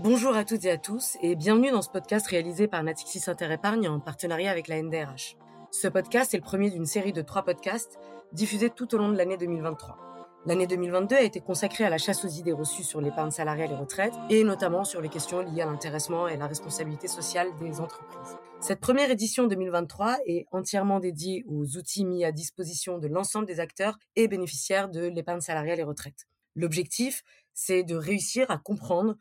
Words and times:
Bonjour 0.00 0.36
à 0.36 0.44
toutes 0.44 0.64
et 0.64 0.70
à 0.70 0.78
tous 0.78 1.16
et 1.22 1.34
bienvenue 1.34 1.72
dans 1.72 1.82
ce 1.82 1.90
podcast 1.90 2.24
réalisé 2.28 2.68
par 2.68 2.84
Natixis 2.84 3.28
Interépargne 3.28 3.88
en 3.88 3.98
partenariat 3.98 4.48
avec 4.48 4.68
la 4.68 4.80
NDRH. 4.80 5.36
Ce 5.72 5.88
podcast 5.88 6.32
est 6.32 6.36
le 6.36 6.44
premier 6.44 6.70
d'une 6.70 6.86
série 6.86 7.12
de 7.12 7.20
trois 7.20 7.42
podcasts 7.42 7.98
diffusés 8.32 8.70
tout 8.70 8.94
au 8.94 8.98
long 8.98 9.08
de 9.08 9.16
l'année 9.16 9.36
2023. 9.36 9.98
L'année 10.46 10.68
2022 10.68 11.16
a 11.16 11.22
été 11.22 11.40
consacrée 11.40 11.82
à 11.82 11.90
la 11.90 11.98
chasse 11.98 12.24
aux 12.24 12.28
idées 12.28 12.52
reçues 12.52 12.84
sur 12.84 13.00
l'épargne 13.00 13.32
salariale 13.32 13.72
et 13.72 13.74
retraite 13.74 14.14
et 14.30 14.44
notamment 14.44 14.84
sur 14.84 15.00
les 15.00 15.08
questions 15.08 15.40
liées 15.40 15.62
à 15.62 15.66
l'intéressement 15.66 16.28
et 16.28 16.36
la 16.36 16.46
responsabilité 16.46 17.08
sociale 17.08 17.48
des 17.58 17.80
entreprises. 17.80 18.36
Cette 18.60 18.80
première 18.80 19.10
édition 19.10 19.48
2023 19.48 20.18
est 20.26 20.46
entièrement 20.52 21.00
dédiée 21.00 21.44
aux 21.48 21.76
outils 21.76 22.04
mis 22.04 22.24
à 22.24 22.30
disposition 22.30 22.98
de 22.98 23.08
l'ensemble 23.08 23.46
des 23.46 23.58
acteurs 23.58 23.98
et 24.14 24.28
bénéficiaires 24.28 24.88
de 24.88 25.08
l'épargne 25.08 25.40
salariale 25.40 25.80
et 25.80 25.84
retraite. 25.84 26.28
L'objectif, 26.54 27.24
c'est 27.52 27.82
de 27.82 27.96
réussir 27.96 28.48
à 28.52 28.58
comprendre 28.58 29.16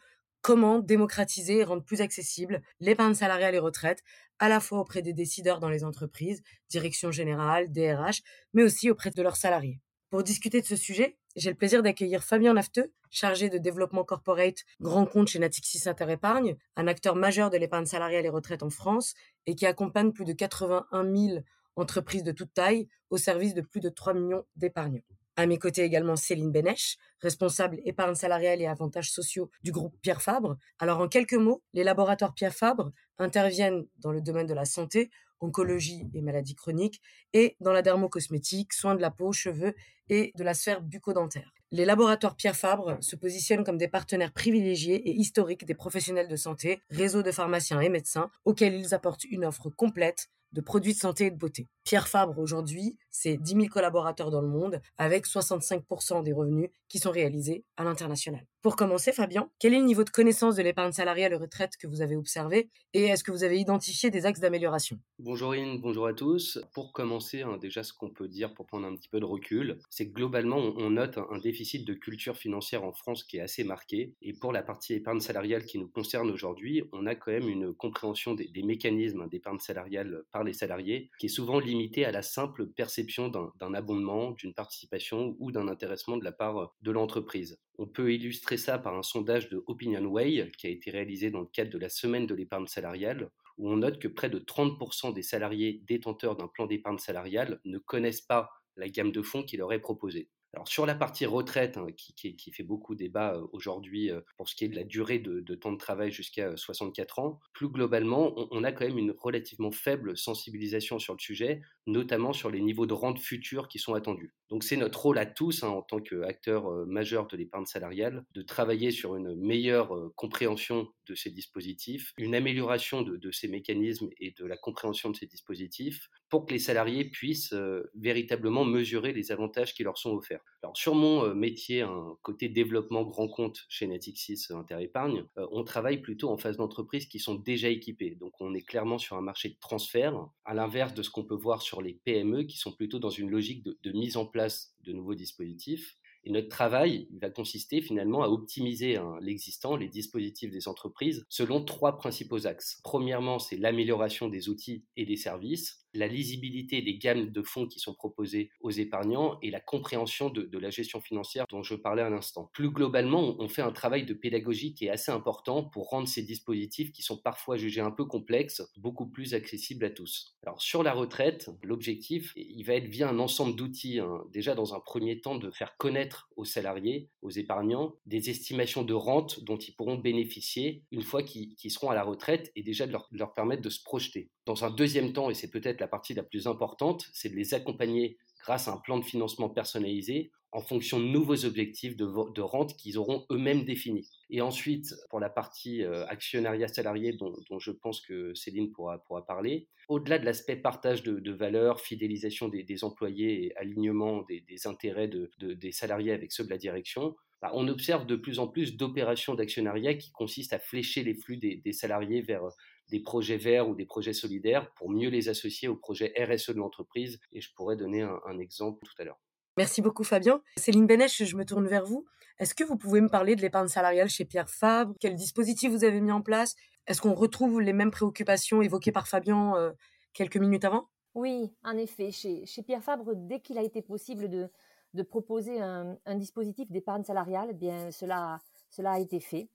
comment 0.48 0.80
démocratiser 0.80 1.58
et 1.58 1.64
rendre 1.66 1.84
plus 1.84 2.00
accessible 2.00 2.62
l'épargne 2.80 3.16
salariale 3.16 3.54
et 3.54 3.60
retraite, 3.60 4.02
à 4.40 4.48
la 4.48 4.62
fois 4.62 4.80
auprès 4.80 5.02
des 5.02 5.12
décideurs 5.12 5.60
dans 5.60 5.68
les 5.68 5.84
entreprises, 5.84 6.42
direction 6.70 7.12
générale, 7.12 7.70
DRH, 7.70 8.22
mais 8.54 8.64
aussi 8.64 8.90
auprès 8.90 9.12
de 9.12 9.22
leurs 9.22 9.36
salariés. 9.36 9.82
Pour 10.10 10.24
discuter 10.24 10.62
de 10.62 10.66
ce 10.66 10.78
sujet, 10.78 11.18
j'ai 11.36 11.50
le 11.50 11.58
plaisir 11.58 11.84
d'accueillir 11.84 12.24
Fabien 12.24 12.54
Nafteux, 12.54 12.94
chargé 13.10 13.50
de 13.50 13.58
développement 13.58 14.06
corporate 14.06 14.64
grand 14.80 15.06
compte 15.06 15.28
chez 15.28 15.40
Natixis 15.40 15.90
Interépargne, 15.90 16.56
un 16.78 16.88
acteur 16.88 17.18
majeur 17.18 17.50
de 17.50 17.58
l'épargne 17.58 17.86
salariale 17.86 18.26
et 18.26 18.30
retraite 18.30 18.64
en 18.64 18.70
France 18.70 19.16
et 19.48 19.56
qui 19.56 19.66
accompagne 19.66 20.14
plus 20.14 20.24
de 20.24 20.32
81 20.32 21.14
000 21.14 21.40
entreprises 21.76 22.24
de 22.24 22.32
toute 22.32 22.54
taille 22.54 22.88
au 23.10 23.18
service 23.18 23.54
de 23.54 23.60
plus 23.60 23.82
de 23.82 23.90
3 23.90 24.14
millions 24.14 24.46
d'épargnants. 24.56 25.04
À 25.40 25.46
mes 25.46 25.60
côtés 25.60 25.84
également 25.84 26.16
Céline 26.16 26.52
Benech, 26.52 26.98
responsable 27.22 27.80
épargne 27.86 28.16
salariale 28.16 28.60
et 28.60 28.66
avantages 28.66 29.12
sociaux 29.12 29.52
du 29.62 29.72
groupe 29.72 29.96
Pierre 30.02 30.24
Fabre. 30.24 30.58
Alors 30.80 31.00
en 31.00 31.08
quelques 31.08 31.36
mots, 31.36 31.62
les 31.74 31.84
laboratoires 31.84 32.34
Pierre 32.34 32.56
Fabre 32.56 32.92
interviennent 33.20 33.86
dans 34.00 34.12
le 34.12 34.20
domaine 34.20 34.48
de 34.48 34.56
la 34.56 34.66
santé, 34.66 35.12
oncologie 35.40 36.10
et 36.16 36.24
maladies 36.24 36.56
chroniques, 36.56 37.00
et 37.34 37.56
dans 37.60 37.72
la 37.72 37.84
dermocosmétique, 37.84 38.74
soins 38.74 38.96
de 38.96 39.02
la 39.02 39.12
peau, 39.12 39.32
cheveux 39.32 39.76
et 40.10 40.32
de 40.36 40.44
la 40.44 40.56
sphère 40.56 40.82
bucco-dentaire. 40.82 41.54
Les 41.70 41.86
laboratoires 41.86 42.36
Pierre 42.36 42.56
Fabre 42.56 42.98
se 43.02 43.16
positionnent 43.16 43.64
comme 43.64 43.78
des 43.78 43.88
partenaires 43.88 44.34
privilégiés 44.34 45.08
et 45.08 45.12
historiques 45.12 45.66
des 45.66 45.76
professionnels 45.76 46.30
de 46.30 46.36
santé, 46.36 46.82
réseaux 46.90 47.22
de 47.22 47.32
pharmaciens 47.32 47.82
et 47.82 47.90
médecins, 47.90 48.32
auxquels 48.44 48.74
ils 48.74 48.96
apportent 48.96 49.26
une 49.26 49.46
offre 49.46 49.70
complète 49.70 50.30
de 50.54 50.62
produits 50.62 50.94
de 50.94 51.00
santé 51.00 51.26
et 51.26 51.32
de 51.32 51.38
beauté. 51.38 51.68
Pierre 51.84 52.08
Fabre, 52.08 52.40
aujourd'hui, 52.40 52.98
c'est 53.20 53.38
10 53.38 53.54
000 53.54 53.66
collaborateurs 53.70 54.30
dans 54.30 54.42
le 54.42 54.48
monde, 54.48 54.80
avec 55.00 55.26
65% 55.26 56.22
des 56.22 56.34
revenus 56.34 56.70
qui 56.88 57.00
sont 57.00 57.10
réalisés 57.10 57.64
à 57.76 57.84
l'international. 57.84 58.46
Pour 58.62 58.76
commencer, 58.76 59.12
Fabien, 59.12 59.50
quel 59.60 59.74
est 59.74 59.80
le 59.80 59.86
niveau 59.86 60.04
de 60.04 60.10
connaissance 60.10 60.56
de 60.56 60.62
l'épargne 60.62 60.92
salariale 60.92 61.34
et 61.34 61.38
retraite 61.38 61.78
que 61.78 61.88
vous 61.88 62.02
avez 62.02 62.16
observé 62.16 62.70
et 62.94 63.06
est-ce 63.06 63.24
que 63.24 63.32
vous 63.32 63.44
avez 63.44 63.58
identifié 63.60 64.12
des 64.12 64.26
axes 64.26 64.40
d'amélioration? 64.40 65.00
Bonjour 65.20 65.56
Ine, 65.56 65.80
bonjour 65.82 66.06
à 66.06 66.14
tous. 66.14 66.60
Pour 66.74 66.94
commencer, 66.94 67.42
hein, 67.42 67.58
déjà 67.60 67.82
ce 67.84 67.94
qu'on 67.94 68.10
peut 68.10 68.28
dire 68.28 68.54
pour 68.54 68.66
prendre 68.66 68.86
un 68.86 68.96
petit 68.96 69.10
peu 69.10 69.20
de 69.20 69.26
recul, 69.26 69.80
c'est 69.90 70.08
que 70.08 70.14
globalement 70.14 70.58
on, 70.58 70.90
note 70.92 71.18
un, 71.18 71.38
déficit 71.40 71.88
de 71.88 71.94
culture 71.94 72.38
financière 72.38 72.84
en 72.84 72.94
France 72.94 73.24
qui 73.24 73.38
est 73.38 73.42
assez 73.42 73.64
marqué. 73.64 74.14
Et 74.22 74.34
pour 74.34 74.52
la 74.52 74.62
partie 74.62 74.94
épargne 74.94 75.22
salariale 75.22 75.66
qui 75.66 75.80
nous 75.80 75.88
concerne 75.88 76.30
aujourd'hui, 76.30 76.84
on 76.92 77.06
a 77.06 77.16
quand 77.16 77.32
même 77.32 77.50
une 77.50 77.74
compréhension 77.74 78.34
des, 78.34 78.48
des 78.48 78.64
mécanismes 78.64 79.28
d'épargne 79.30 79.60
salariale 79.60 80.24
par 80.32 80.44
les 80.44 80.54
salariés 80.54 81.10
qui 81.20 81.28
est 81.28 81.30
souvent 81.30 81.60
limitée 81.60 82.06
à 82.06 82.12
la 82.12 82.22
simple 82.22 82.68
perception 82.68 83.07
d'un 83.30 83.74
abondement, 83.74 84.32
d'une 84.32 84.54
participation 84.54 85.36
ou 85.40 85.52
d'un 85.52 85.68
intéressement 85.68 86.18
de 86.18 86.24
la 86.24 86.32
part 86.32 86.76
de 86.82 86.92
l'entreprise. 86.92 87.60
On 87.78 87.88
peut 87.88 88.14
illustrer 88.14 88.58
ça 88.58 88.78
par 88.78 88.96
un 88.96 89.04
sondage 89.04 89.50
de 89.50 89.64
OpinionWay 89.68 90.52
qui 90.58 90.68
a 90.68 90.70
été 90.70 90.92
réalisé 90.92 91.32
dans 91.32 91.42
le 91.42 91.48
cadre 91.48 91.72
de 91.72 91.78
la 91.78 91.90
semaine 91.90 92.28
de 92.28 92.36
l'épargne 92.36 92.68
salariale, 92.68 93.30
où 93.58 93.70
on 93.70 93.78
note 93.78 94.00
que 94.00 94.08
près 94.08 94.30
de 94.30 94.40
30% 94.40 95.14
des 95.14 95.24
salariés 95.24 95.82
détenteurs 95.88 96.36
d'un 96.36 96.48
plan 96.48 96.68
d'épargne 96.68 97.00
salariale 97.00 97.60
ne 97.66 97.78
connaissent 97.78 98.22
pas 98.22 98.52
la 98.76 98.88
gamme 98.90 99.12
de 99.12 99.22
fonds 99.22 99.44
qui 99.44 99.58
leur 99.58 99.74
est 99.74 99.80
proposée. 99.80 100.30
Alors 100.54 100.68
sur 100.68 100.86
la 100.86 100.96
partie 100.96 101.26
retraite, 101.26 101.78
hein, 101.78 101.88
qui, 101.96 102.52
fait 102.52 102.64
beaucoup 102.64 102.96
débat 102.96 103.36
euh, 103.36 103.46
aujourd'hui 103.52 104.10
euh, 104.10 104.22
pour 104.38 104.48
ce 104.48 104.56
qui 104.56 104.66
est 104.66 104.70
de 104.70 104.76
la 104.76 104.86
durée 104.86 105.20
de, 105.20 105.56
temps 105.56 105.74
de 105.74 105.78
travail 105.78 106.12
jusqu'à 106.12 106.56
64 106.56 107.20
euh, 107.20 107.22
ans, 107.22 107.40
plus 107.54 107.68
globalement, 107.68 108.34
on, 108.52 108.64
a 108.64 108.72
quand 108.72 108.86
même 108.86 108.98
une 108.98 109.12
relativement 109.12 109.72
faible 109.72 110.18
sensibilisation 110.18 111.00
sur 111.00 111.14
le 111.14 111.20
sujet, 111.20 111.62
notamment 111.88 112.34
sur 112.34 112.50
les 112.50 112.62
niveaux 112.62 112.86
de 112.86 112.94
rente 112.94 113.20
futurs 113.20 113.68
qui 113.68 113.80
sont 113.80 113.94
attendus. 113.94 114.34
Donc 114.50 114.64
c'est 114.64 114.78
notre 114.78 115.02
rôle 115.02 115.18
à 115.18 115.26
tous, 115.26 115.64
hein, 115.64 115.70
en 115.70 115.82
tant 115.82 116.00
qu'acteurs 116.00 116.72
majeurs 116.86 117.28
de 117.28 117.36
l'épargne 117.36 117.66
salariale, 117.66 118.26
de 118.34 118.42
travailler 118.42 118.92
sur 118.92 119.16
une 119.16 119.36
meilleure 119.36 119.94
compréhension 120.16 120.88
de 121.08 121.16
ces 121.16 121.32
dispositifs, 121.32 122.14
une 122.18 122.36
amélioration 122.36 123.02
de, 123.02 123.32
ces 123.32 123.48
mécanismes 123.48 124.10
et 124.20 124.32
de 124.32 124.46
la 124.46 124.58
compréhension 124.58 125.10
de 125.10 125.16
ces 125.16 125.26
dispositifs, 125.26 126.10
pour 126.30 126.46
que 126.46 126.54
les 126.54 126.60
salariés 126.60 127.06
puissent 127.06 127.54
véritablement 127.96 128.64
mesurer 128.66 129.14
les 129.14 129.32
avantages 129.32 129.74
qui 129.74 129.84
leur 129.84 129.98
sont 129.98 130.12
offerts. 130.12 130.44
Alors 130.64 130.76
sur 130.76 130.96
mon 130.96 131.24
euh, 131.24 131.34
métier, 131.34 131.82
un 131.82 132.18
côté 132.24 132.50
développement 132.50 133.04
grand 133.04 133.28
compte 133.28 133.66
chez 133.70 133.88
Natixis 133.88 134.48
euh, 134.52 134.58
Interépargne, 134.58 135.26
euh, 135.38 135.48
on 135.52 135.64
travaille 135.64 136.02
plutôt 136.02 136.30
en 136.30 136.38
phase 136.38 136.58
d'entreprise 136.58 137.06
qui 137.06 137.20
sont 137.20 137.36
déjà 137.36 137.70
équipées. 137.70 138.18
Donc 138.20 138.34
on 138.42 138.54
est 138.54 138.64
clairement 138.64 138.98
sur 138.98 139.18
un 139.18 139.22
marché 139.22 139.50
de 139.50 139.58
transfert, 139.60 140.28
à 140.46 140.54
l'inverse 140.54 140.94
de 140.94 141.04
ce 141.04 141.10
qu'on 141.10 141.24
peut 141.24 141.36
voir 141.36 141.62
sur 141.62 141.77
les 141.82 141.94
PME 142.06 142.44
qui 142.44 142.58
sont 142.58 142.72
plutôt 142.72 143.00
dans 143.00 143.10
une 143.10 143.30
logique 143.30 143.64
de 143.64 143.92
mise 143.92 144.18
en 144.18 144.26
place 144.26 144.74
de 144.84 144.94
nouveaux 144.94 145.16
dispositifs. 145.16 145.98
Et 146.28 146.30
notre 146.30 146.50
travail 146.50 147.08
va 147.22 147.30
consister 147.30 147.82
finalement 147.82 148.22
à 148.22 148.28
optimiser 148.28 148.98
hein, 148.98 149.18
l'existant, 149.22 149.78
les 149.78 149.88
dispositifs 149.88 150.52
des 150.52 150.68
entreprises, 150.68 151.26
selon 151.30 151.64
trois 151.64 151.96
principaux 151.96 152.48
axes. 152.48 152.82
Premièrement, 152.84 153.40
c'est 153.40 153.56
l'amélioration 153.56 154.28
des 154.28 154.50
outils 154.50 154.84
et 154.98 155.06
des 155.06 155.16
services, 155.16 155.87
la 155.98 156.08
lisibilité 156.08 156.82
des 156.82 156.98
gammes 156.98 157.32
de 157.32 157.42
fonds 157.42 157.68
qui 157.68 157.80
sont 157.80 157.94
proposés 157.94 158.50
aux 158.62 158.72
épargnants 158.72 159.40
et 159.42 159.50
la 159.50 159.60
compréhension 159.60 160.30
de, 160.30 160.58
la 160.58 160.70
gestion 160.70 161.02
financière 161.02 161.46
dont 161.50 161.64
je 161.64 161.76
parlais 161.76 162.02
à 162.02 162.10
l'instant. 162.10 162.50
Plus 162.54 162.72
globalement, 162.72 163.36
on 163.40 163.48
fait 163.48 163.62
un 163.62 163.72
travail 163.72 164.06
de 164.06 164.14
pédagogie 164.14 164.74
qui 164.74 164.86
est 164.86 164.90
assez 164.90 165.12
important 165.12 165.64
pour 165.64 165.90
rendre 165.90 166.08
ces 166.08 166.24
dispositifs 166.24 166.92
qui 166.92 167.02
sont 167.02 167.18
parfois 167.18 167.58
jugés 167.58 167.82
un 167.82 167.92
peu 167.92 168.06
complexes 168.06 168.62
beaucoup 168.78 169.08
plus 169.08 169.34
accessibles 169.34 169.86
à 169.86 169.90
tous. 169.90 170.38
Alors 170.44 170.62
sur 170.62 170.84
la 170.84 170.94
retraite, 170.94 171.50
l'objectif, 171.64 172.34
il 172.36 172.64
va 172.64 172.76
être 172.76 172.88
via 172.88 173.10
un 173.10 173.20
ensemble 173.20 173.56
d'outils, 173.56 174.00
hein, 174.00 174.24
déjà 174.32 174.56
dans 174.56 174.74
un 174.74 174.80
premier 174.80 175.20
temps 175.20 175.36
de 175.36 175.52
faire 175.52 175.78
connaître 175.78 176.30
aux 176.36 176.46
salariés, 176.46 177.10
aux 177.22 177.30
épargnants, 177.30 177.96
des 178.06 178.30
estimations 178.30 178.84
de 178.84 178.94
rente 178.94 179.44
dont 179.44 179.58
ils 179.58 179.76
pourront 179.76 179.98
bénéficier 179.98 180.84
une 180.92 181.02
fois 181.02 181.24
qu'ils 181.24 181.72
seront 181.72 181.90
à 181.90 181.96
la 181.96 182.04
retraite 182.04 182.52
et 182.56 182.64
déjà 182.64 182.88
de 182.88 182.96
leur 183.12 183.34
permettre 183.34 183.62
de 183.62 183.70
se 183.70 183.84
projeter. 183.84 184.30
Dans 184.48 184.64
un 184.64 184.72
deuxième 184.72 185.12
temps, 185.12 185.30
et 185.30 185.34
c'est 185.34 185.52
peut-être 185.52 185.82
la 185.82 185.90
partie 185.90 186.14
la 186.14 186.24
plus 186.24 186.48
importante, 186.48 187.06
c'est 187.12 187.28
de 187.28 187.36
les 187.36 187.54
accompagner 187.54 188.18
grâce 188.40 188.70
à 188.70 188.72
un 188.72 188.78
plan 188.78 188.98
de 188.98 189.04
financement 189.04 189.50
personnalisé 189.50 190.32
en 190.54 190.62
fonction 190.62 191.02
de 191.02 191.04
nouveaux 191.04 191.44
objectifs 191.44 191.98
de, 191.98 192.42
rente 192.42 192.78
qu'ils 192.78 192.98
auront 192.98 193.26
eux-mêmes 193.30 193.66
définis. 193.66 194.08
Et 194.30 194.40
ensuite, 194.40 194.96
pour 195.10 195.20
la 195.20 195.30
partie 195.30 195.84
euh, 195.84 196.08
actionnariat 196.08 196.70
salarié 196.70 197.12
dont, 197.12 197.36
je 197.60 197.72
pense 197.72 198.00
que 198.00 198.34
Céline 198.36 198.72
pourra, 198.72 199.00
pourra 199.00 199.26
parler, 199.26 199.68
au-delà 199.90 200.18
de 200.18 200.24
l'aspect 200.24 200.56
partage 200.56 201.04
de, 201.04 201.32
valeurs, 201.34 201.82
fidélisation 201.82 202.48
des, 202.48 202.84
employés 202.86 203.48
et 203.48 203.58
alignement 203.58 204.24
des, 204.30 204.66
intérêts 204.66 205.10
des 205.42 205.72
salariés 205.74 206.14
avec 206.14 206.32
ceux 206.32 206.46
de 206.46 206.50
la 206.50 206.58
direction, 206.58 207.18
bah, 207.42 207.52
on 207.54 207.68
observe 207.68 208.06
de 208.06 208.16
plus 208.16 208.40
en 208.40 208.48
plus 208.48 208.78
d'opérations 208.78 209.36
d'actionnariat 209.36 209.94
qui 209.94 210.12
consistent 210.12 210.54
à 210.54 210.60
flécher 210.60 211.04
les 211.04 211.14
flux 211.14 211.38
des, 211.38 211.74
salariés 211.74 212.22
vers 212.22 212.44
des 212.90 213.00
projets 213.00 213.38
verts 213.38 213.68
ou 213.68 213.76
des 213.76 213.86
projets 213.86 214.14
solidaires 214.14 214.72
pour 214.74 214.90
mieux 214.90 215.10
les 215.10 215.30
associer 215.30 215.68
au 215.68 215.76
projet 215.76 216.14
RSE 216.18 216.52
de 216.52 216.58
l'entreprise. 216.58 217.20
Et 217.32 217.42
je 217.42 217.54
pourrais 217.54 217.76
donner 217.76 218.02
un, 218.02 218.40
exemple 218.40 218.86
tout 218.86 218.94
à 219.00 219.04
l'heure. 219.04 219.20
Merci 219.58 219.82
beaucoup 219.82 220.04
Fabien. 220.04 220.42
Céline 220.58 220.88
Benech, 220.88 221.24
je 221.24 221.36
me 221.36 221.44
tourne 221.44 221.68
vers 221.68 221.86
vous. 221.86 222.06
Est-ce 222.40 222.54
que 222.54 222.64
vous 222.64 222.78
pouvez 222.78 223.02
me 223.02 223.10
parler 223.10 223.36
de 223.36 223.42
l'épargne 223.42 223.68
salariale 223.68 224.10
chez 224.10 224.24
Pierre 224.24 224.50
Fabre? 224.50 224.94
Quel 225.00 225.16
dispositif 225.16 225.72
vous 225.72 225.84
avez 225.84 226.00
mis 226.00 226.12
en 226.12 226.22
place? 226.22 226.56
Est-ce 226.86 227.02
qu'on 227.02 227.16
retrouve 227.16 227.60
les 227.60 227.74
mêmes 227.74 227.92
préoccupations 227.92 228.62
évoquées 228.62 228.92
par 228.92 229.08
Fabien 229.08 229.56
euh, 229.56 229.74
quelques 230.14 230.38
minutes 230.38 230.64
avant? 230.64 230.88
Oui, 231.16 231.52
en 231.64 231.76
effet. 231.78 232.12
Chez, 232.12 232.46
Pierre 232.64 232.84
Fabre, 232.84 233.16
dès 233.16 233.40
qu'il 233.40 233.58
a 233.58 233.64
été 233.64 233.82
possible 233.82 234.30
de, 234.30 235.04
proposer 235.04 235.60
un, 235.60 235.98
dispositif 236.16 236.72
d'épargne 236.72 237.04
salariale, 237.04 237.48
eh 237.52 237.56
bien 237.56 237.90
cela, 237.92 238.40
cela 238.70 238.94
a 238.94 239.00
été 239.00 239.20
fait 239.20 239.50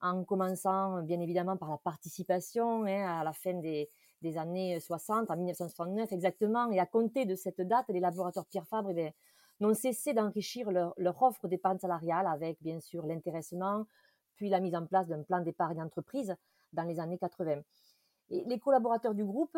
en 0.00 0.24
commençant 0.24 1.02
bien 1.02 1.20
évidemment 1.20 1.56
par 1.56 1.70
la 1.70 1.78
participation 1.78 2.84
hein, 2.84 3.20
à 3.20 3.24
la 3.24 3.32
fin 3.32 3.54
des, 3.54 3.88
années 4.36 4.78
60, 4.80 5.30
en 5.30 5.36
1969 5.36 6.12
exactement, 6.12 6.70
et 6.70 6.78
à 6.78 6.86
compter 6.86 7.24
de 7.24 7.34
cette 7.34 7.60
date, 7.60 7.86
les 7.88 8.00
laboratoires 8.00 8.46
Pierre 8.46 8.66
Fabre 8.66 8.90
eh 8.96 9.14
n'ont 9.60 9.74
cessé 9.74 10.12
d'enrichir 10.12 10.70
leur, 10.70 11.22
offre 11.22 11.48
d'épargne 11.48 11.78
salariale 11.78 12.26
avec 12.26 12.58
bien 12.60 12.80
sûr 12.80 13.06
l'intéressement, 13.06 13.86
puis 14.36 14.48
la 14.48 14.60
mise 14.60 14.74
en 14.74 14.86
place 14.86 15.08
d'un 15.08 15.22
plan 15.22 15.40
d'épargne 15.40 15.82
entreprise 15.82 16.34
dans 16.72 16.84
les 16.84 17.00
années 17.00 17.18
80. 17.18 17.62
Et 18.30 18.44
les 18.44 18.58
collaborateurs 18.58 19.14
du 19.14 19.24
groupe 19.24 19.56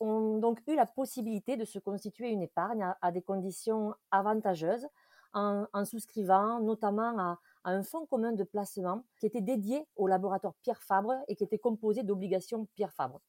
ont 0.00 0.38
donc 0.38 0.60
eu 0.66 0.76
la 0.76 0.86
possibilité 0.86 1.56
de 1.56 1.64
se 1.64 1.78
constituer 1.78 2.30
une 2.30 2.42
épargne 2.42 2.94
à, 3.00 3.12
des 3.12 3.22
conditions 3.22 3.94
avantageuses 4.10 4.86
en 5.32 5.84
souscrivant 5.84 6.60
notamment 6.60 7.18
à, 7.18 7.38
à 7.64 7.70
un 7.70 7.82
fonds 7.82 8.06
commun 8.06 8.32
de 8.32 8.44
placement 8.44 9.04
qui 9.18 9.26
était 9.26 9.40
dédié 9.40 9.86
au 9.96 10.06
laboratoire 10.06 10.54
Pierre 10.62 10.82
Fabre 10.82 11.14
et 11.28 11.34
qui 11.34 11.44
était 11.44 11.58
composé 11.58 12.02
d'obligations 12.02 12.66
Pierre 12.74 12.92
Fabre. 12.92 13.20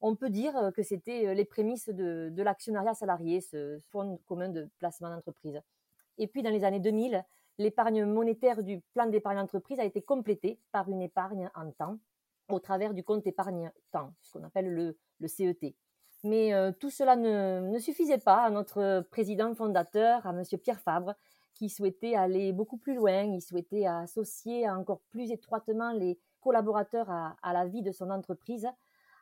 On 0.00 0.16
peut 0.16 0.30
dire 0.30 0.56
euh, 0.56 0.70
que 0.70 0.82
c'était 0.82 1.26
euh, 1.26 1.34
les 1.34 1.44
prémices 1.44 1.88
de, 1.88 2.32
l'actionnariat 2.42 2.94
salarié, 2.94 3.40
ce 3.40 3.78
fonds 3.90 4.18
commun 4.26 4.48
de 4.48 4.68
placement 4.78 5.10
d'entreprise. 5.10 5.60
Et 6.18 6.26
puis 6.26 6.42
dans 6.42 6.50
les 6.50 6.64
années 6.64 6.80
2000, 6.80 7.24
l'épargne 7.58 8.04
monétaire 8.04 8.62
du 8.62 8.80
plan 8.94 9.06
d'épargne 9.06 9.38
d'entreprise 9.38 9.80
a 9.80 9.84
été 9.84 10.00
complétée 10.02 10.60
par 10.72 10.88
une 10.88 11.02
épargne 11.02 11.50
en 11.54 11.70
temps 11.72 11.98
au 12.48 12.60
travers 12.60 12.94
du 12.94 13.04
compte 13.04 13.26
épargne 13.26 13.70
temps, 13.90 14.14
ce 14.22 14.32
qu'on 14.32 14.44
appelle 14.44 14.72
le, 14.72 14.96
le, 15.18 15.28
CET. 15.28 15.74
Mais 16.24 16.54
euh, 16.54 16.72
tout 16.72 16.90
cela 16.90 17.14
ne, 17.14 17.68
ne, 17.68 17.78
suffisait 17.78 18.18
pas 18.18 18.44
à 18.44 18.50
notre 18.50 19.04
président 19.10 19.54
fondateur, 19.54 20.26
à 20.26 20.30
M. 20.30 20.42
Pierre 20.62 20.80
Fabre, 20.80 21.14
qui 21.58 21.68
souhaitait 21.68 22.14
aller 22.14 22.52
beaucoup 22.52 22.78
plus 22.78 22.94
loin, 22.94 23.22
il 23.22 23.42
souhaitait 23.42 23.84
associer 23.84 24.70
encore 24.70 25.00
plus 25.10 25.32
étroitement 25.32 25.90
les 25.92 26.18
collaborateurs 26.40 27.10
à, 27.10 27.52
la 27.52 27.66
vie 27.66 27.82
de 27.82 27.90
son 27.90 28.10
entreprise, 28.10 28.68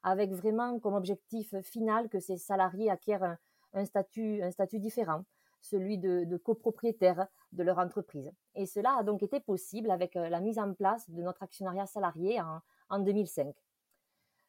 avec 0.03 0.33
vraiment 0.33 0.79
comme 0.79 0.95
objectif 0.95 1.55
final 1.63 2.11
que 2.11 2.21
ces 2.21 2.37
salariés 2.37 2.91
acquièrent 2.91 3.39
un, 3.73 3.85
statut, 3.87 4.43
différent, 4.75 5.25
celui 5.63 5.97
de, 5.97 6.25
de, 6.25 6.37
copropriétaire 6.37 7.27
de 7.53 7.63
leur 7.63 7.79
entreprise. 7.79 8.31
Et 8.55 8.67
cela 8.67 8.97
a 8.99 9.03
donc 9.03 9.23
été 9.23 9.41
possible 9.41 9.91
avec 9.91 10.15
euh, 10.15 10.29
la 10.29 10.41
mise 10.41 10.59
en 10.59 10.75
place 10.75 11.09
de 11.11 11.23
notre 11.23 11.43
actionnariat 11.43 11.87
salarié 11.87 12.41
en, 12.41 12.61
en 12.91 12.99
2005. 12.99 13.55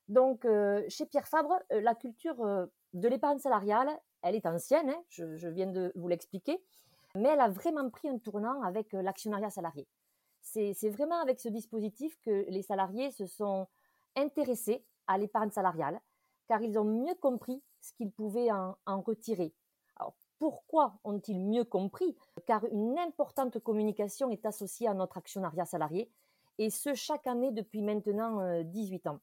Donc, 0.10 0.46
euh, 0.46 0.84
chez 0.90 1.06
Pierre 1.06 1.28
Fabre, 1.28 1.60
euh, 1.72 1.82
la 1.82 1.96
culture 1.96 2.68
de 2.94 3.08
l'épargne 3.08 3.40
salariale, 3.40 3.90
elle 4.22 4.36
est 4.36 4.46
ancienne, 4.46 4.90
hein, 4.90 5.04
je, 5.10 5.48
viens 5.48 5.68
de 5.68 5.92
vous 5.96 6.08
l'expliquer, 6.08 6.62
mais 7.18 7.30
elle 7.30 7.40
a 7.40 7.50
vraiment 7.50 7.90
pris 7.90 8.08
un 8.08 8.18
tournant 8.18 8.62
avec 8.62 8.94
euh, 8.94 9.02
l'actionnariat 9.02 9.50
salarié. 9.50 9.88
C'est 10.42 10.90
vraiment 10.90 11.20
avec 11.22 11.42
ce 11.42 11.50
dispositif 11.50 12.18
que 12.22 12.46
les 12.48 12.62
salariés 12.62 13.12
se 13.12 13.26
sont 13.26 13.68
intéressés 14.16 14.86
à 15.06 15.18
l'épargne 15.18 15.52
salariale, 15.52 16.00
car 16.48 16.62
ils 16.62 16.80
ont 16.80 16.86
mieux 16.86 17.16
compris 17.16 17.62
ce 17.82 17.92
qu'ils 17.94 18.12
pouvaient 18.12 18.50
en, 18.52 19.02
retirer. 19.02 19.54
Alors, 19.98 20.16
pourquoi 20.40 21.00
ont-ils 21.04 21.42
mieux 21.42 21.66
compris? 21.66 22.16
Car 22.46 22.64
une 22.72 22.98
importante 22.98 23.60
communication 23.60 24.30
est 24.30 24.46
associée 24.46 24.88
à 24.88 24.94
notre 24.94 25.18
actionnariat 25.18 25.66
salarié, 25.66 26.10
et 26.60 26.70
ce 26.70 26.94
chaque 26.94 27.28
année 27.28 27.52
depuis 27.52 27.82
maintenant 27.82 28.64
18 28.64 29.08
ans. 29.08 29.20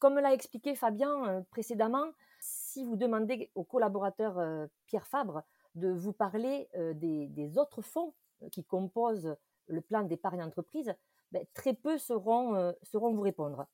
Comme 0.00 0.18
l'a 0.18 0.34
expliqué 0.34 0.74
Fabien 0.74 1.44
précédemment, 1.52 2.06
si 2.40 2.84
vous 2.84 2.96
demandez 2.96 3.52
aux 3.54 3.64
collaborateurs 3.64 4.68
Pierre 4.86 5.06
Fabre 5.06 5.44
de 5.74 5.88
vous 5.88 6.12
parler 6.12 6.68
des, 6.94 7.28
des, 7.28 7.58
autres 7.58 7.82
fonds 7.82 8.14
qui 8.52 8.64
composent 8.64 9.36
le 9.66 9.80
plan 9.80 10.02
d'épargne 10.02 10.42
entreprise, 10.42 10.94
ben, 11.32 11.44
très 11.54 11.74
peu 11.74 11.98
sauront, 11.98 12.74
sauront 12.82 13.12
vous 13.12 13.22
répondre. 13.22 13.66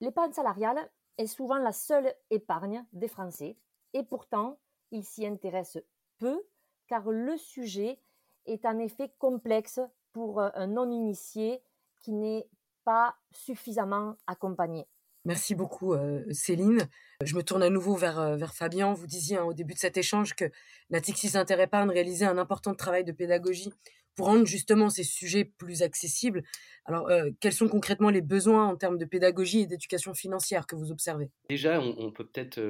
L'épargne 0.00 0.32
salariale 0.32 0.90
est 1.18 1.26
souvent 1.26 1.58
la 1.58 1.72
seule 1.72 2.12
épargne 2.30 2.84
des 2.92 3.08
Français 3.08 3.56
et 3.92 4.02
pourtant, 4.02 4.58
ils 4.90 5.04
s'y 5.04 5.26
intéressent 5.26 5.82
peu 6.18 6.42
car 6.86 7.10
le 7.10 7.36
sujet 7.36 7.98
est 8.46 8.64
en 8.66 8.78
effet 8.78 9.10
complexe 9.18 9.80
pour 10.12 10.40
un 10.40 10.66
non-initié 10.66 11.62
qui 12.00 12.12
n'est 12.12 12.48
pas 12.84 13.16
suffisamment 13.30 14.16
accompagné. 14.26 14.86
Merci 15.24 15.54
beaucoup, 15.54 15.94
euh, 15.94 16.24
Céline. 16.32 16.88
Je 17.22 17.36
me 17.36 17.42
tourne 17.42 17.62
à 17.62 17.70
nouveau 17.70 17.94
vers, 17.94 18.18
euh, 18.18 18.36
vers 18.36 18.54
Fabien. 18.54 18.92
Vous 18.92 19.06
disiez 19.06 19.36
hein, 19.36 19.44
au 19.44 19.54
début 19.54 19.74
de 19.74 19.78
cet 19.78 19.96
échange 19.96 20.34
que 20.34 20.46
Natixis 20.90 21.36
Interépargne 21.36 21.90
réalisait 21.90 22.24
un 22.24 22.38
important 22.38 22.74
travail 22.74 23.04
de 23.04 23.12
pédagogie 23.12 23.70
pour 24.16 24.26
rendre 24.26 24.44
justement 24.44 24.90
ces 24.90 25.04
sujets 25.04 25.44
plus 25.44 25.82
accessibles. 25.82 26.42
Alors, 26.84 27.08
euh, 27.08 27.30
quels 27.40 27.52
sont 27.52 27.68
concrètement 27.68 28.10
les 28.10 28.20
besoins 28.20 28.66
en 28.66 28.76
termes 28.76 28.98
de 28.98 29.04
pédagogie 29.04 29.60
et 29.60 29.66
d'éducation 29.66 30.12
financière 30.12 30.66
que 30.66 30.74
vous 30.74 30.90
observez? 30.90 31.30
Déjà, 31.48 31.80
on, 31.80 32.10
peut 32.10 32.26
peut-être 32.26 32.60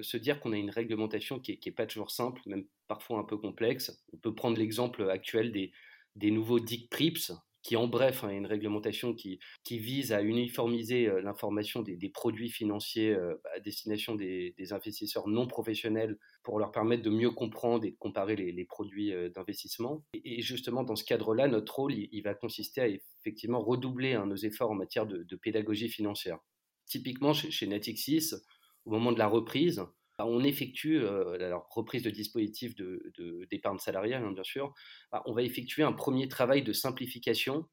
se 0.00 0.16
dire 0.16 0.40
qu'on 0.40 0.52
a 0.52 0.56
une 0.56 0.70
réglementation 0.70 1.38
qui 1.38 1.52
n'est 1.52 1.58
est 1.64 1.70
pas 1.70 1.86
toujours 1.86 2.10
simple, 2.10 2.40
même 2.46 2.64
parfois 2.88 3.20
un 3.20 3.24
peu 3.24 3.36
complexe. 3.36 4.02
On 4.12 4.16
peut 4.16 4.34
prendre 4.34 4.58
l'exemple 4.58 5.08
actuel 5.08 5.52
des, 5.52 5.70
des 6.16 6.32
nouveaux 6.32 6.58
DIC 6.58 6.90
PRIPS, 6.90 7.32
qui 7.66 7.74
en 7.74 7.88
bref 7.88 8.22
hein, 8.22 8.30
est 8.30 8.36
une 8.36 8.46
réglementation 8.46 9.12
qui, 9.12 9.40
qui 9.64 9.80
vise 9.80 10.12
à 10.12 10.22
uniformiser 10.22 11.08
euh, 11.08 11.20
l'information 11.20 11.82
des, 11.82 12.08
produits 12.10 12.48
financiers 12.48 13.10
euh, 13.12 13.34
à 13.56 13.58
destination 13.58 14.14
des, 14.14 14.54
investisseurs 14.70 15.26
non 15.26 15.48
professionnels 15.48 16.16
pour 16.44 16.60
leur 16.60 16.70
permettre 16.70 17.02
de 17.02 17.10
mieux 17.10 17.32
comprendre 17.32 17.84
et 17.84 17.90
de 17.90 17.96
comparer 17.96 18.36
les, 18.36 18.64
produits 18.64 19.12
euh, 19.12 19.30
d'investissement. 19.30 20.04
Et, 20.14 20.42
justement, 20.42 20.84
dans 20.84 20.94
ce 20.94 21.02
cadre-là, 21.02 21.48
notre 21.48 21.74
rôle, 21.74 21.94
il, 21.94 22.22
va 22.22 22.34
consister 22.34 22.80
à 22.80 22.86
effectivement 22.86 23.60
redoubler 23.60 24.12
hein, 24.12 24.26
nos 24.26 24.36
efforts 24.36 24.70
en 24.70 24.76
matière 24.76 25.04
de, 25.04 25.36
pédagogie 25.36 25.88
financière. 25.88 26.38
Typiquement, 26.86 27.32
chez, 27.32 27.50
chez 27.50 27.66
Natixis, 27.66 28.30
au 28.84 28.90
moment 28.90 29.10
de 29.10 29.18
la 29.18 29.26
reprise, 29.26 29.78
bah, 29.78 29.92
on 30.24 30.42
effectue, 30.42 30.98
euh, 30.98 31.34
alors 31.34 31.68
reprise 31.70 32.02
de 32.02 32.10
dispositif 32.10 32.74
d'épargne 32.74 33.76
de, 33.76 33.82
salariale, 33.82 34.24
hein, 34.24 34.32
bien 34.32 34.44
sûr, 34.44 34.72
bah, 35.12 35.22
on 35.26 35.32
va 35.32 35.42
effectuer 35.42 35.82
un 35.82 35.92
premier 35.92 36.28
travail 36.28 36.62
de 36.62 36.72
simplification 36.72 37.66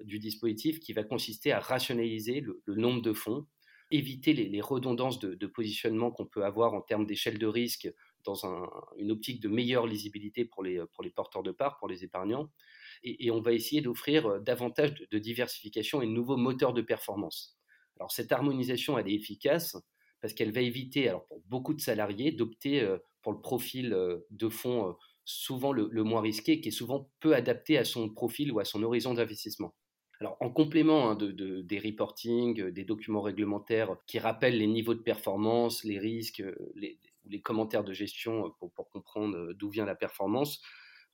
euh, 0.00 0.04
du 0.04 0.18
dispositif 0.18 0.80
qui 0.80 0.92
va 0.92 1.04
consister 1.04 1.52
à 1.52 1.60
rationaliser 1.60 2.40
le, 2.40 2.74
nombre 2.74 3.00
de 3.00 3.12
fonds, 3.12 3.46
éviter 3.90 4.32
les, 4.32 4.60
redondances 4.60 5.20
de, 5.20 5.46
positionnement 5.46 6.10
qu'on 6.10 6.26
peut 6.26 6.44
avoir 6.44 6.74
en 6.74 6.80
termes 6.80 7.06
d'échelle 7.06 7.38
de 7.38 7.46
risque 7.46 7.88
dans 8.24 8.44
un, 8.46 8.68
une 8.96 9.12
optique 9.12 9.40
de 9.40 9.48
meilleure 9.48 9.86
lisibilité 9.86 10.44
pour 10.44 10.64
les, 10.64 10.82
pour 10.94 11.04
les 11.04 11.10
porteurs 11.10 11.42
de 11.42 11.52
parts, 11.52 11.78
pour 11.78 11.88
les 11.88 12.02
épargnants. 12.02 12.50
Et, 13.04 13.30
on 13.30 13.40
va 13.40 13.52
essayer 13.52 13.82
d'offrir 13.82 14.26
euh, 14.26 14.40
davantage 14.40 14.94
de, 14.94 15.06
de 15.10 15.18
diversification 15.18 16.02
et 16.02 16.06
de 16.06 16.10
nouveaux 16.10 16.38
moteurs 16.38 16.72
de 16.72 16.82
performance. 16.82 17.56
Alors 18.00 18.10
cette 18.10 18.32
harmonisation, 18.32 18.98
elle 18.98 19.08
est 19.08 19.14
efficace 19.14 19.76
parce 20.24 20.32
qu'elle 20.32 20.52
va 20.52 20.62
éviter, 20.62 21.06
alors 21.06 21.26
pour 21.26 21.42
beaucoup 21.50 21.74
de 21.74 21.82
salariés, 21.82 22.32
d'opter 22.32 22.80
euh, 22.80 22.96
pour 23.20 23.32
le 23.32 23.42
profil 23.42 23.92
euh, 23.92 24.26
de 24.30 24.48
fonds 24.48 24.88
euh, 24.88 24.92
souvent 25.26 25.70
le, 25.70 26.02
moins 26.02 26.22
risqué, 26.22 26.62
qui 26.62 26.68
est 26.68 26.72
souvent 26.72 27.10
peu 27.20 27.34
adapté 27.34 27.76
à 27.76 27.84
son 27.84 28.08
profil 28.08 28.50
ou 28.50 28.58
à 28.58 28.64
son 28.64 28.82
horizon 28.82 29.12
d'investissement. 29.12 29.74
Alors, 30.20 30.38
en 30.40 30.48
complément 30.48 31.10
hein, 31.10 31.14
de, 31.14 31.30
de, 31.30 31.60
des 31.60 31.78
reporting, 31.78 32.70
des 32.70 32.84
documents 32.84 33.20
réglementaires 33.20 33.98
qui 34.06 34.18
rappellent 34.18 34.56
les 34.56 34.66
niveaux 34.66 34.94
de 34.94 35.02
performance, 35.02 35.84
les 35.84 35.98
risques, 35.98 36.42
les, 36.74 36.98
commentaires 37.42 37.84
de 37.84 37.92
gestion 37.92 38.50
pour, 38.58 38.72
comprendre 38.88 39.52
d'où 39.52 39.68
vient 39.68 39.84
la 39.84 39.94
performance, 39.94 40.62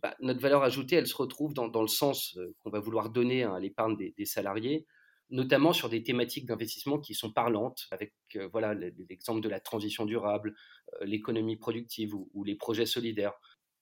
bah, 0.05 0.15
notre 0.21 0.39
valeur 0.39 0.63
ajoutée, 0.63 0.95
elle 0.95 1.09
se 1.09 1.17
retrouve 1.17 1.53
dans, 1.53 1.67
dans 1.67 1.83
le 1.83 1.89
sens 1.89 2.39
qu'on 2.61 2.71
va 2.71 2.79
vouloir 2.79 3.11
donner 3.11 3.43
à 3.43 3.59
l'épargne 3.59 3.97
des 3.97 4.25
salariés, 4.25 4.87
notamment 5.31 5.73
sur 5.73 5.89
des 5.89 6.03
thématiques 6.03 6.47
d'investissement 6.47 6.99
qui 6.99 7.15
sont 7.15 7.33
parlantes, 7.33 7.87
avec 7.91 8.13
euh, 8.37 8.49
voilà 8.53 8.75
l'exemple 8.75 9.41
de 9.41 9.49
la 9.49 9.61
transition 9.61 10.05
durable, 10.05 10.55
euh, 11.01 11.05
l'économie 11.05 11.57
productive 11.57 12.15
ou, 12.15 12.45
les 12.45 12.57
projets 12.57 12.87
solidaires. 12.87 13.35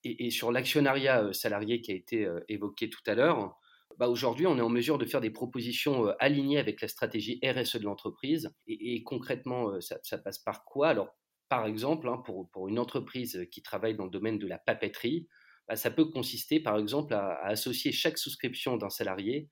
Et, 0.04 0.30
sur 0.30 0.52
l'actionnariat 0.52 1.25
euh, 1.25 1.32
salarié 1.32 1.80
qui 1.80 1.90
a 1.90 1.94
été 1.94 2.28
évoqué 2.49 2.88
tout 2.88 3.02
à 3.06 3.14
l'heure, 3.14 3.56
bah 3.99 4.08
aujourd'hui, 4.08 4.46
on 4.46 4.56
est 4.58 4.62
en 4.62 4.68
mesure 4.68 4.99
de 4.99 5.04
faire 5.04 5.20
des 5.20 5.30
propositions 5.30 6.08
alignées 6.20 6.58
avec 6.58 6.80
la 6.80 6.88
stratégie 6.88 7.40
RSE 7.42 7.76
de 7.76 7.84
l'entreprise. 7.84 8.54
Et, 8.68 9.02
concrètement, 9.02 9.80
ça, 9.80 10.18
passe 10.18 10.38
par 10.38 10.64
quoi? 10.64 10.90
Alors, 10.90 11.16
par 11.49 11.66
exemple, 11.66 12.08
hein, 12.08 12.18
pour, 12.25 12.49
pour, 12.50 12.68
une 12.68 12.78
entreprise 12.78 13.49
qui 13.50 13.61
travaille 13.61 13.96
dans 13.96 14.04
le 14.04 14.11
domaine 14.11 14.38
de 14.38 14.46
la 14.46 14.58
papeterie, 14.58 15.26
bah, 15.66 15.75
ça 15.75 15.90
peut 15.90 16.04
consister, 16.04 16.61
par 16.61 16.78
exemple, 16.78 17.12
à 17.12 17.40
associer 17.44 17.90
chaque 17.90 18.18
souscription 18.18 18.76
d'un 18.76 18.90
salarié 18.90 19.49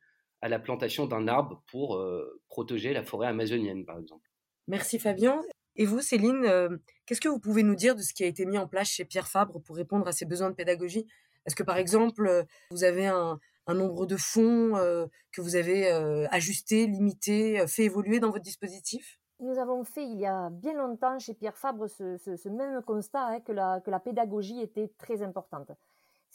à 0.47 0.49
la 0.49 0.59
plantation 0.59 1.07
d'un 1.07 1.27
arbre 1.29 1.63
pour 1.71 1.97
euh, 1.97 2.41
protéger 2.49 2.93
la 2.93 3.03
forêt 3.03 3.27
amazonienne, 3.27 3.85
par 3.85 3.99
exemple. 3.99 4.31
Merci 4.69 4.99
Fabien. 4.99 5.43
Et 5.75 5.85
vous, 5.85 6.01
Céline, 6.01 6.45
euh, 6.45 6.69
qu'est-ce 7.05 7.21
que 7.21 7.29
vous 7.29 7.41
pouvez 7.41 7.63
nous 7.63 7.75
dire 7.75 7.95
de 7.97 8.01
ce 8.01 8.15
qui 8.15 8.25
a 8.25 8.27
été 8.27 8.47
mis 8.47 8.57
en 8.57 8.67
place 8.67 8.89
chez 8.89 9.05
Pierre 9.05 9.29
Fabre 9.29 9.61
pour 9.61 9.77
répondre 9.77 10.07
à 10.09 10.13
ses 10.13 10.25
besoins 10.25 10.49
de 10.49 10.55
pédagogie? 10.55 11.07
Est-ce 11.45 11.55
que, 11.55 11.65
par 11.65 11.77
exemple, 11.77 12.27
euh, 12.27 12.45
vous 12.71 12.85
avez 12.85 13.07
un, 13.07 13.39
un 13.67 13.75
nombre 13.75 14.07
de 14.07 14.17
fonds 14.17 14.77
euh, 14.77 15.07
que 15.33 15.41
vous 15.41 15.57
avez 15.57 15.93
euh, 15.93 16.27
ajusté, 16.31 16.87
limité, 16.87 17.67
fait 17.67 17.85
évoluer 17.85 18.21
dans 18.21 18.31
votre 18.31 18.45
dispositif? 18.45 19.19
Nous 19.41 19.59
avons 19.59 19.85
fait 19.85 20.05
il 20.05 20.19
y 20.19 20.27
a 20.27 20.49
bien 20.51 20.73
longtemps 20.75 21.19
chez 21.19 21.35
Pierre 21.35 21.59
Fabre 21.59 21.89
ce, 21.89 22.17
ce, 22.17 22.37
ce 22.37 22.49
même 22.49 22.81
constat 22.83 23.27
hein, 23.27 23.41
que, 23.41 23.53
la, 23.53 23.81
que 23.81 23.91
la 23.91 24.01
pédagogie 24.01 24.61
était 24.63 24.91
très 24.97 25.23
importante. 25.23 25.73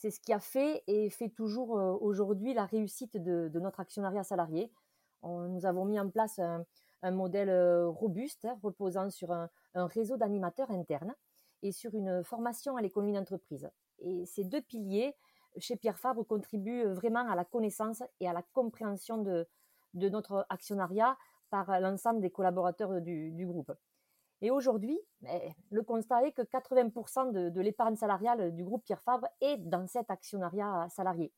C'est 0.02 0.10
ce 0.10 0.20
qui 0.20 0.34
a 0.34 0.40
fait 0.40 0.84
et 0.88 1.12
fait 1.12 1.30
toujours 1.30 1.78
euh, 1.78 1.96
aujourd'hui 2.02 2.56
la 2.56 2.66
réussite 2.66 3.18
de, 3.18 3.52
notre 3.60 3.82
actionnariat 3.82 4.24
salarié. 4.24 4.72
Nous 5.22 5.64
avons 5.68 5.86
mis 5.86 6.00
en 6.00 6.10
place 6.10 6.40
un, 6.40 6.66
modèle 7.12 7.50
euh, 7.50 7.88
robuste, 7.88 8.46
hein, 8.46 8.58
reposant 8.64 9.12
sur 9.12 9.32
un, 9.32 9.48
réseau 9.76 10.18
d'animateurs 10.18 10.72
internes 10.72 11.14
et 11.62 11.72
sur 11.72 11.94
une 11.94 12.24
formation 12.24 12.78
à 12.78 12.82
l'économie 12.82 13.14
d'entreprise. 13.14 13.70
Et 14.00 14.26
ces 14.26 14.44
deux 14.44 14.64
piliers, 14.64 15.14
chez 15.58 15.76
Pierre 15.76 16.00
Fabre, 16.00 16.26
contribuent 16.26 16.86
vraiment 16.86 17.30
à 17.30 17.36
la 17.36 17.46
connaissance 17.46 18.02
et 18.20 18.28
à 18.28 18.34
la 18.34 18.42
compréhension 18.42 19.20
de, 19.20 19.48
notre 19.94 20.48
actionnariat 20.50 21.16
par 21.52 21.80
l'ensemble 21.80 22.22
des 22.22 22.32
collaborateurs 22.32 23.02
du, 23.02 23.30
du 23.34 23.46
groupe. 23.46 23.72
Et 24.42 24.50
aujourd'hui, 24.50 25.00
le 25.70 25.84
constat 25.84 26.26
est 26.26 26.32
que 26.32 26.42
80% 26.42 27.52
de, 27.52 27.62
l'épargne 27.62 27.96
salariale 27.96 28.54
du 28.56 28.64
groupe 28.64 28.84
Pierre 28.84 29.02
Fabre 29.04 29.28
est 29.40 29.58
dans 29.58 29.88
cet 29.88 30.10
actionnariat 30.10 30.88
salarié. 30.90 31.32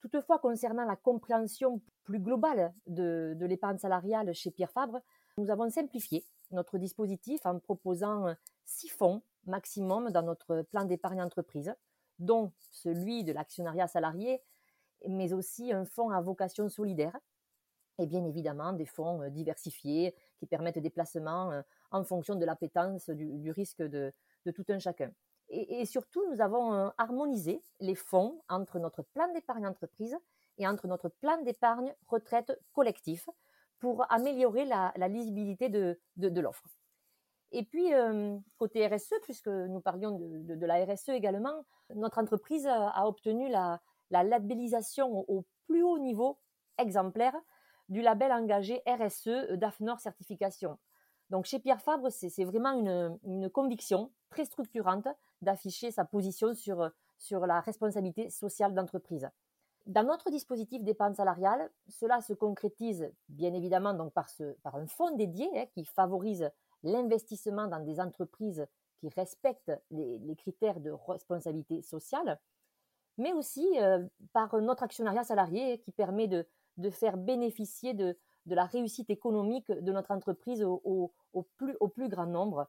Toutefois, 0.00 0.38
concernant 0.38 0.84
la 0.84 0.96
compréhension 0.96 1.80
plus 2.04 2.20
globale 2.20 2.72
de, 2.86 3.34
de 3.36 3.46
l'épargne 3.46 3.78
salariale 3.78 4.32
chez 4.34 4.50
Pierre 4.50 4.70
Fabre, 4.70 5.00
nous 5.36 5.50
avons 5.50 5.68
simplifié 5.68 6.24
notre 6.52 6.78
dispositif 6.78 7.44
en 7.44 7.58
proposant 7.58 8.34
six 8.64 8.88
fonds 8.88 9.22
maximum 9.46 10.10
dans 10.10 10.22
notre 10.22 10.62
plan 10.62 10.84
d'épargne 10.84 11.22
entreprise, 11.22 11.74
dont 12.18 12.52
celui 12.70 13.24
de 13.24 13.32
l'actionnariat 13.32 13.88
salarié, 13.88 14.40
mais 15.08 15.32
aussi 15.32 15.72
un 15.72 15.84
fonds 15.84 16.10
à 16.10 16.20
vocation 16.20 16.68
solidaire 16.68 17.18
et 17.98 18.06
bien 18.06 18.24
évidemment 18.24 18.72
des 18.72 18.86
fonds 18.86 19.28
diversifiés 19.30 20.14
qui 20.38 20.46
permettent 20.46 20.78
des 20.78 20.90
placements 20.90 21.52
euh, 21.52 21.62
en 21.94 22.04
fonction 22.04 22.34
de 22.34 22.44
l'appétence 22.44 23.08
du, 23.08 23.50
risque 23.50 23.82
de, 23.82 24.12
tout 24.54 24.64
un 24.68 24.78
chacun. 24.78 25.10
Et, 25.48 25.84
surtout, 25.86 26.22
nous 26.30 26.40
avons 26.40 26.74
euh, 26.74 26.88
harmonisé 26.98 27.62
les 27.80 27.94
fonds 27.94 28.42
entre 28.48 28.78
notre 28.78 29.02
plan 29.02 29.32
d'épargne 29.32 29.66
entreprise 29.66 30.16
et 30.58 30.66
entre 30.66 30.88
notre 30.88 31.08
plan 31.08 31.40
d'épargne 31.42 31.94
retraite 32.08 32.58
collectif 32.72 33.28
pour 33.78 34.10
améliorer 34.10 34.64
la, 34.64 34.92
lisibilité 35.08 35.68
de, 35.68 36.40
l'offre. 36.40 36.66
Et 37.52 37.64
puis, 37.64 37.90
côté 38.56 38.86
RSE, 38.86 39.14
puisque 39.22 39.48
nous 39.48 39.80
parlions 39.80 40.18
de, 40.18 40.66
la 40.66 40.84
RSE 40.84 41.10
également, 41.10 41.64
notre 41.94 42.18
entreprise 42.18 42.66
a 42.66 43.06
obtenu 43.06 43.48
la, 43.48 43.80
labellisation 44.10 45.24
au 45.28 45.44
plus 45.66 45.82
haut 45.82 45.98
niveau 45.98 46.38
exemplaire 46.78 47.34
du 47.88 48.00
label 48.00 48.32
engagé 48.32 48.82
RSE 48.86 49.28
euh, 49.28 49.56
d'AFNOR 49.56 50.00
Certification. 50.00 50.78
Donc 51.30 51.46
chez 51.46 51.58
Pierre 51.58 51.80
Fabre, 51.80 52.10
c'est 52.10 52.44
vraiment 52.44 52.72
une, 53.24 53.50
conviction 53.50 54.12
très 54.30 54.44
structurante 54.44 55.08
d'afficher 55.42 55.90
sa 55.90 56.04
position 56.04 56.54
sur, 56.54 56.90
sur 57.18 57.46
la 57.46 57.60
responsabilité 57.60 58.30
sociale 58.30 58.74
d'entreprise. 58.74 59.28
Dans 59.86 60.04
notre 60.04 60.30
dispositif 60.30 60.82
d'épargne 60.82 61.14
salariale, 61.14 61.70
cela 61.88 62.20
se 62.22 62.32
concrétise 62.32 63.10
bien 63.28 63.52
évidemment 63.52 63.92
donc 63.92 64.12
par 64.14 64.76
un 64.76 64.86
fonds 64.86 65.14
dédié 65.14 65.48
hein, 65.54 65.66
qui 65.74 65.84
favorise 65.84 66.50
l'investissement 66.82 67.66
dans 67.66 67.80
des 67.80 68.00
entreprises 68.00 68.66
qui 68.98 69.08
respectent 69.10 69.72
les, 69.90 70.36
critères 70.36 70.80
de 70.80 70.90
responsabilité 70.90 71.82
sociale, 71.82 72.40
mais 73.18 73.32
aussi 73.32 73.66
euh, 73.78 74.02
par 74.32 74.56
notre 74.60 74.82
actionnariat 74.82 75.24
salarié 75.24 75.78
qui 75.80 75.92
permet 75.92 76.28
de, 76.28 76.46
de 76.78 76.90
faire 76.90 77.16
bénéficier 77.16 77.92
de, 77.92 78.16
la 78.46 78.64
réussite 78.64 79.10
économique 79.10 79.70
de 79.70 79.92
notre 79.92 80.10
entreprise 80.10 80.62
au, 80.62 81.12
plus, 81.56 81.76
au 81.80 81.88
plus, 81.88 82.08
grand 82.08 82.26
nombre. 82.26 82.68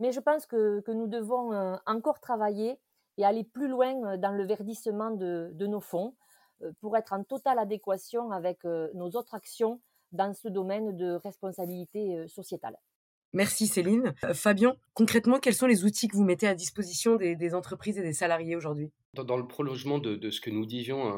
Mais 0.00 0.12
je 0.12 0.20
pense 0.20 0.46
que, 0.46 0.82
nous 0.92 1.06
devons 1.06 1.52
euh, 1.52 1.76
encore 1.86 2.20
travailler 2.20 2.78
et 3.16 3.24
aller 3.24 3.44
plus 3.44 3.68
loin 3.68 3.94
euh, 4.04 4.16
dans 4.16 4.32
le 4.32 4.44
verdissement 4.44 5.10
de, 5.10 5.66
nos 5.66 5.80
fonds 5.80 6.14
euh, 6.62 6.72
pour 6.80 6.96
être 6.96 7.12
en 7.12 7.22
totale 7.22 7.58
adéquation 7.58 8.30
avec 8.30 8.64
nos 8.64 9.10
autres 9.10 9.34
actions 9.34 9.80
dans 10.12 10.34
ce 10.34 10.48
domaine 10.48 10.96
de 10.96 11.14
responsabilité 11.14 12.28
sociétale. 12.28 12.76
Merci 13.32 13.66
Céline. 13.66 14.14
Fabien, 14.32 14.76
concrètement, 14.92 15.40
quels 15.40 15.54
sont 15.54 15.66
les 15.66 15.84
outils 15.84 16.06
que 16.06 16.14
vous 16.14 16.22
mettez 16.22 16.46
à 16.46 16.54
disposition 16.54 17.16
des, 17.16 17.54
entreprises 17.54 17.98
et 17.98 18.02
des 18.02 18.12
salariés 18.12 18.54
aujourd'hui? 18.54 18.92
Dans, 19.14 19.36
le 19.36 19.48
prolongement 19.48 19.98
de, 19.98 20.30
ce 20.30 20.40
que 20.40 20.50
nous 20.50 20.66
disions 20.66 21.12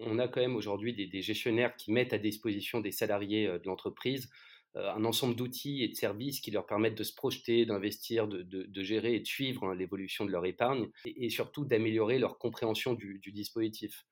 on 0.00 0.18
a 0.18 0.28
quand 0.28 0.40
même 0.40 0.56
aujourd'hui 0.56 0.94
des, 0.94 1.22
gestionnaires 1.22 1.76
qui 1.76 1.92
mettent 1.92 2.12
à 2.12 2.18
disposition 2.18 2.80
des 2.80 2.92
salariés 2.92 3.46
euh, 3.46 3.58
de 3.58 3.66
l'entreprise 3.66 4.30
euh, 4.76 4.92
un 4.92 5.04
ensemble 5.04 5.36
d'outils 5.36 5.82
et 5.82 5.88
de 5.88 5.94
services 5.94 6.40
qui 6.40 6.50
leur 6.50 6.66
permettent 6.66 6.98
de 6.98 7.04
se 7.04 7.14
projeter, 7.14 7.64
d'investir, 7.64 8.28
de, 8.28 8.82
gérer 8.82 9.14
et 9.14 9.20
de 9.20 9.26
suivre 9.26 9.64
hein, 9.64 9.74
l'évolution 9.74 10.24
de 10.24 10.30
leur 10.30 10.44
épargne 10.44 10.88
et, 11.04 11.30
surtout 11.30 11.64
d'améliorer 11.64 12.18
leur 12.18 12.38
compréhension 12.38 12.92
du, 12.92 13.20
dispositif. 13.32 14.06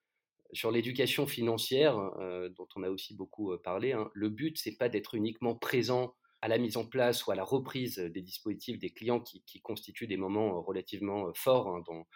Sur 0.52 0.70
l'éducation 0.70 1.26
financière, 1.26 1.98
euh, 1.98 2.48
dont 2.48 2.68
on 2.76 2.82
a 2.82 2.88
aussi 2.88 3.14
beaucoup 3.14 3.52
parlé, 3.62 3.92
hein, 3.92 4.10
le 4.14 4.28
but, 4.28 4.56
c'est 4.56 4.76
pas 4.76 4.88
d'être 4.88 5.14
uniquement 5.14 5.54
présent 5.54 6.14
à 6.40 6.48
la 6.48 6.58
mise 6.58 6.76
en 6.76 6.86
place 6.86 7.26
ou 7.26 7.30
à 7.30 7.34
la 7.34 7.44
reprise 7.44 7.96
des 7.96 8.22
dispositifs 8.22 8.78
des 8.78 8.90
clients 8.90 9.20
qui, 9.20 9.60
constituent 9.62 10.06
des 10.06 10.18
moments 10.18 10.60
relativement 10.62 11.32
forts 11.34 11.68
hein, 11.68 11.82
dans, 11.86 12.06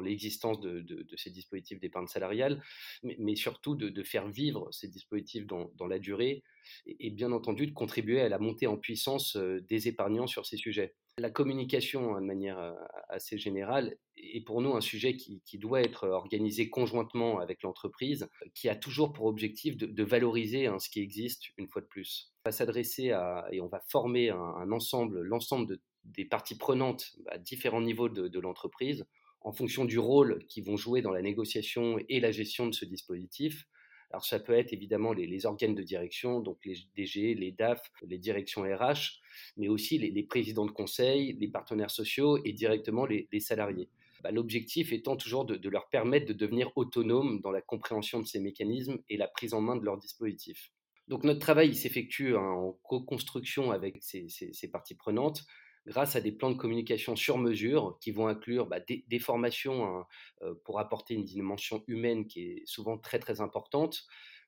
l'existence 0.00 0.60
de, 0.60 1.06
ces 1.16 1.30
dispositifs 1.30 1.80
d'épargne 1.80 2.06
salariale, 2.06 2.62
mais, 3.02 3.36
surtout 3.36 3.74
de, 3.74 4.02
faire 4.02 4.28
vivre 4.28 4.68
ces 4.70 4.88
dispositifs 4.88 5.46
dans, 5.46 5.86
la 5.88 5.98
durée 5.98 6.42
et, 6.86 7.10
bien 7.10 7.32
entendu 7.32 7.66
de 7.66 7.72
contribuer 7.72 8.20
à 8.20 8.28
la 8.28 8.38
montée 8.38 8.66
en 8.66 8.76
puissance 8.76 9.36
euh, 9.36 9.60
des 9.68 9.88
épargnants 9.88 10.26
sur 10.26 10.46
ces 10.46 10.56
sujets. 10.56 10.94
La 11.18 11.30
communication, 11.30 12.16
hein, 12.16 12.20
de 12.20 12.26
manière 12.26 12.58
euh, 12.58 12.72
assez 13.08 13.38
générale, 13.38 13.96
est 14.16 14.44
pour 14.44 14.60
nous 14.60 14.74
un 14.74 14.80
sujet 14.80 15.16
qui, 15.16 15.58
doit 15.58 15.82
être 15.82 16.08
organisé 16.08 16.70
conjointement 16.70 17.38
avec 17.38 17.62
l'entreprise, 17.62 18.28
qui 18.54 18.68
a 18.68 18.76
toujours 18.76 19.12
pour 19.12 19.26
objectif 19.26 19.76
de, 19.76 20.02
valoriser 20.02 20.66
hein, 20.66 20.78
ce 20.78 20.88
qui 20.88 21.00
existe 21.00 21.44
une 21.56 21.68
fois 21.68 21.82
de 21.82 21.86
plus. 21.86 22.32
On 22.44 22.50
va 22.50 22.52
s'adresser 22.52 23.14
et 23.52 23.60
on 23.60 23.68
va 23.68 23.80
former 23.88 24.32
l'ensemble 24.66 25.78
des 26.04 26.24
parties 26.24 26.58
prenantes 26.58 27.12
à 27.28 27.38
différents 27.38 27.80
niveaux 27.80 28.08
de 28.08 28.40
l'entreprise 28.40 29.06
en 29.44 29.52
fonction 29.52 29.84
du 29.84 29.98
rôle 29.98 30.44
qu'ils 30.46 30.64
vont 30.64 30.76
jouer 30.76 31.02
dans 31.02 31.12
la 31.12 31.22
négociation 31.22 31.98
et 32.08 32.18
la 32.18 32.32
gestion 32.32 32.66
de 32.66 32.72
ce 32.72 32.86
dispositif. 32.86 33.66
Alors 34.10 34.24
ça 34.24 34.40
peut 34.40 34.54
être 34.54 34.72
évidemment 34.72 35.12
les, 35.12 35.46
organes 35.46 35.74
de 35.74 35.82
direction, 35.82 36.40
donc 36.40 36.58
les 36.64 36.76
DG, 36.96 37.34
les 37.34 37.52
DAF, 37.52 37.90
les 38.06 38.18
directions 38.18 38.62
RH, 38.62 39.20
mais 39.56 39.68
aussi 39.68 39.98
les, 39.98 40.22
présidents 40.22 40.66
de 40.66 40.70
conseil, 40.70 41.36
les 41.38 41.48
partenaires 41.48 41.90
sociaux 41.90 42.38
et 42.44 42.52
directement 42.52 43.06
les, 43.06 43.28
salariés. 43.40 43.88
Bah, 44.22 44.30
l'objectif 44.30 44.92
étant 44.92 45.16
toujours 45.16 45.44
de, 45.44 45.68
leur 45.68 45.88
permettre 45.90 46.26
de 46.26 46.32
devenir 46.32 46.70
autonomes 46.76 47.40
dans 47.40 47.50
la 47.50 47.60
compréhension 47.60 48.20
de 48.20 48.26
ces 48.26 48.40
mécanismes 48.40 48.98
et 49.10 49.16
la 49.18 49.28
prise 49.28 49.52
en 49.52 49.60
main 49.60 49.76
de 49.76 49.84
leurs 49.84 49.98
dispositifs. 49.98 50.72
Donc 51.08 51.24
notre 51.24 51.40
travail 51.40 51.74
s'effectue 51.74 52.34
en 52.34 52.78
co-construction 52.82 53.72
avec 53.72 53.98
ces 54.00 54.70
parties 54.72 54.94
prenantes, 54.94 55.44
grâce 55.86 56.16
à 56.16 56.20
des 56.20 56.32
plans 56.32 56.50
de 56.50 56.56
communication 56.56 57.16
sur 57.16 57.38
mesure 57.38 57.98
qui 58.00 58.10
vont 58.10 58.26
inclure 58.26 58.66
bah, 58.66 58.80
des, 58.80 59.18
formations 59.18 59.84
hein, 59.84 60.06
euh, 60.42 60.54
pour 60.64 60.78
apporter 60.80 61.14
une 61.14 61.24
dimension 61.24 61.84
humaine 61.86 62.26
qui 62.26 62.42
est 62.42 62.62
souvent 62.66 62.98
très 62.98 63.18
très 63.18 63.40
importante, 63.40 64.04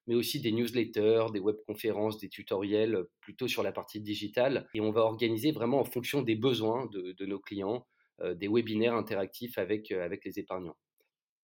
mais 0.07 0.15
aussi 0.15 0.41
des 0.41 0.53
newsletters, 0.53 1.27
des 1.33 1.41
webconférences, 1.41 2.19
des 2.19 2.29
tutoriels 2.29 2.95
euh, 2.95 3.11
plutôt 3.21 3.49
sur 3.49 3.63
la 3.63 3.73
partie 3.73 4.01
digitale. 4.01 4.69
Et 4.75 4.81
on 4.81 4.91
va 4.91 5.03
organiser 5.03 5.53
vraiment 5.53 5.81
en 5.81 5.85
fonction 5.85 6.23
des 6.23 6.37
besoins 6.37 6.87
de, 6.87 7.27
nos 7.27 7.39
clients 7.39 7.87
euh, 8.21 8.35
des 8.35 8.49
webinaires 8.49 8.95
interactifs 8.95 9.59
avec, 9.59 9.93
avec 9.93 10.25
les 10.25 10.39
épargnants. 10.39 10.77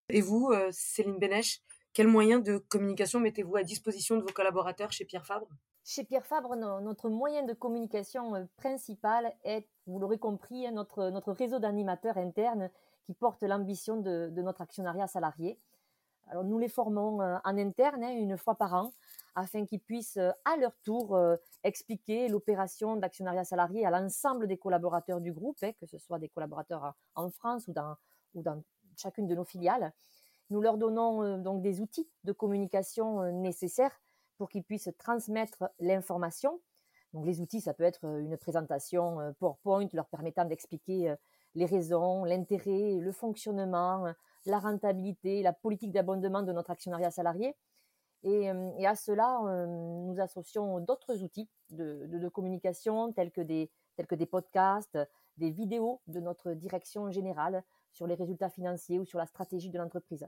Et 0.08 0.20
vous, 0.20 0.52
Céline 0.70 1.18
Bénèche, 1.18 1.60
quels 1.94 2.08
moyens 2.08 2.42
de 2.42 2.58
communication 2.58 3.20
mettez-vous 3.20 3.56
à 3.56 3.62
disposition 3.62 4.16
de 4.16 4.22
vos 4.22 4.32
collaborateurs 4.32 4.92
chez 4.92 5.04
Pierre 5.04 5.24
Fabre? 5.24 5.48
Chez 5.84 6.04
Pierre 6.04 6.24
Fabre, 6.24 6.54
notre 6.54 7.08
moyen 7.08 7.42
de 7.42 7.52
communication 7.52 8.36
euh, 8.36 8.44
principal 8.56 9.34
est, 9.42 9.66
vous 9.86 9.98
l'aurez 9.98 10.18
compris, 10.18 10.66
hein, 10.66 10.70
notre, 10.70 11.32
réseau 11.32 11.58
d'animateurs 11.58 12.18
internes 12.18 12.70
qui 13.04 13.14
porte 13.14 13.42
l'ambition 13.42 13.96
de, 13.96 14.30
notre 14.36 14.60
actionnariat 14.60 15.08
salarié. 15.08 15.58
Alors, 16.28 16.44
nous 16.44 16.58
les 16.58 16.68
formons 16.68 17.20
euh, 17.20 17.36
en 17.44 17.58
interne 17.58 18.04
hein, 18.04 18.12
une 18.12 18.38
fois 18.38 18.54
par 18.54 18.74
an 18.74 18.92
afin 19.34 19.66
qu'ils 19.66 19.80
puissent 19.80 20.18
euh, 20.18 20.30
à 20.44 20.56
leur 20.56 20.72
tour 20.84 21.18
expliquer 21.64 22.28
l'opération 22.28 22.96
d'actionnariat 22.96 23.44
salarié 23.44 23.84
à 23.84 23.90
l'ensemble 23.90 24.46
des 24.46 24.58
collaborateurs 24.58 25.20
du 25.20 25.32
groupe, 25.32 25.58
hein, 25.62 25.72
que 25.80 25.86
ce 25.86 25.98
soit 25.98 26.20
des 26.20 26.28
collaborateurs 26.28 26.94
en 27.16 27.28
France 27.30 27.66
ou 27.66 27.72
dans, 27.72 27.96
ou 28.34 28.42
dans 28.42 28.62
chacune 28.96 29.26
de 29.26 29.34
nos 29.34 29.44
filiales. 29.44 29.92
Nous 30.50 30.60
leur 30.60 30.78
donnons 30.78 31.38
donc 31.38 31.62
des 31.62 31.80
outils 31.80 32.08
de 32.24 32.32
communication 32.32 33.32
nécessaires 33.32 33.98
pour 34.42 34.48
qu'ils 34.48 34.64
puissent 34.64 34.90
transmettre 34.98 35.70
l'information. 35.78 36.60
Donc 37.12 37.24
les 37.26 37.40
outils, 37.40 37.60
ça 37.60 37.74
peut 37.74 37.84
être 37.84 38.04
euh, 38.08 38.18
une 38.18 38.36
présentation 38.36 39.20
euh, 39.20 39.30
PowerPoint 39.38 39.86
leur 39.92 40.08
permettant 40.08 40.44
d'expliquer 40.44 41.10
euh, 41.10 41.16
les 41.54 41.64
raisons, 41.64 42.24
l'intérêt, 42.24 42.98
le 42.98 43.12
fonctionnement, 43.12 44.12
la 44.44 44.58
rentabilité, 44.58 45.44
la 45.44 45.52
politique 45.52 45.92
d'abondement 45.92 46.42
de 46.42 46.50
notre 46.50 46.72
actionnariat 46.72 47.12
salarié. 47.12 47.54
Et, 48.24 48.48
à 48.48 48.96
cela, 48.96 49.40
nous 49.66 50.18
associons 50.18 50.80
d'autres 50.80 51.22
outils 51.22 51.48
de, 51.70 52.28
communication 52.28 53.12
tels 53.12 53.30
que, 53.30 53.42
des, 53.42 53.70
podcasts, 54.26 54.98
des 55.36 55.50
vidéos 55.50 56.00
de 56.06 56.18
notre 56.18 56.52
direction 56.54 57.10
générale 57.12 57.62
sur 57.92 58.06
les 58.06 58.14
résultats 58.14 58.48
financiers 58.48 58.98
ou 58.98 59.04
sur 59.04 59.18
la 59.18 59.26
stratégie 59.26 59.70
de 59.70 59.78
l'entreprise. 59.78 60.26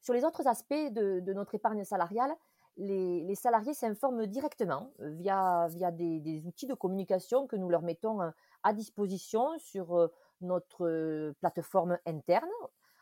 Sur 0.00 0.14
les 0.14 0.24
autres 0.24 0.46
aspects 0.46 0.92
de 0.92 1.32
notre 1.32 1.54
épargne 1.54 1.84
salariale, 1.84 2.34
les, 2.76 3.34
salariés 3.34 3.74
s'informent 3.74 4.26
directement 4.26 4.92
euh, 5.00 5.10
via, 5.10 5.68
via 5.70 5.90
des, 5.90 6.42
outils 6.46 6.66
de 6.66 6.74
communication 6.74 7.46
que 7.46 7.56
nous 7.56 7.68
leur 7.68 7.82
mettons 7.82 8.22
euh, 8.22 8.30
à 8.62 8.72
disposition 8.72 9.58
sur 9.58 9.96
euh, 9.96 10.08
notre 10.40 11.32
plateforme 11.40 11.98
interne, 12.06 12.50